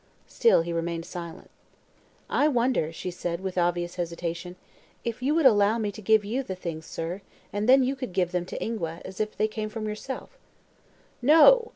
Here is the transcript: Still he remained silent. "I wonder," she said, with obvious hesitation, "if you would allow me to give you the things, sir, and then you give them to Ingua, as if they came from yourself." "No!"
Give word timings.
Still 0.25 0.63
he 0.63 0.73
remained 0.73 1.05
silent. 1.05 1.51
"I 2.27 2.47
wonder," 2.47 2.91
she 2.91 3.11
said, 3.11 3.39
with 3.39 3.55
obvious 3.55 3.97
hesitation, 3.97 4.55
"if 5.03 5.21
you 5.21 5.35
would 5.35 5.45
allow 5.45 5.77
me 5.77 5.91
to 5.91 6.01
give 6.01 6.25
you 6.25 6.41
the 6.41 6.55
things, 6.55 6.87
sir, 6.87 7.21
and 7.53 7.69
then 7.69 7.83
you 7.83 7.95
give 7.95 8.31
them 8.31 8.47
to 8.47 8.59
Ingua, 8.59 9.01
as 9.05 9.19
if 9.21 9.37
they 9.37 9.47
came 9.47 9.69
from 9.69 9.87
yourself." 9.87 10.39
"No!" 11.21 11.69